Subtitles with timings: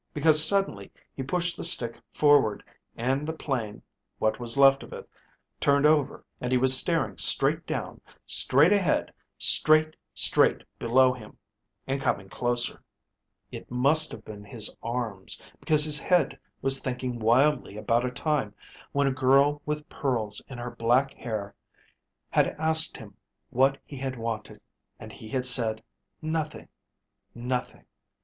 [0.15, 2.63] Because suddenly he pushed the stick forward,
[2.97, 3.83] and the plane,
[4.17, 5.07] what was left of it,
[5.59, 11.37] turned over and he was staring straight down, straight ahead, straight, straight below him.
[11.85, 12.81] And coming closer.
[13.51, 18.55] It must have been his arms, because his head was thinking wildly about a time
[18.93, 21.53] when a girl with pearls in her black hair
[22.31, 23.17] had asked him
[23.51, 24.61] what he had wanted,
[24.99, 25.83] and he had said,
[26.23, 26.69] 'Nothing...
[27.35, 27.85] nothing....'